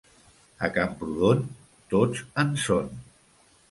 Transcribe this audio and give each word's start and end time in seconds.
A 0.67 0.69
Camprodon, 0.77 1.45
tots 1.95 2.27
en 2.47 2.61
són. 2.69 2.95